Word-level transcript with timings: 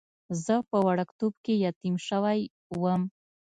زه 0.43 0.55
په 0.69 0.77
وړکتوب 0.87 1.33
کې 1.45 1.53
یتیم 1.65 1.95
شوی 2.07 2.39
وم. 2.81 3.01